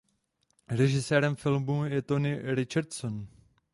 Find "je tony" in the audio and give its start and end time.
1.89-2.33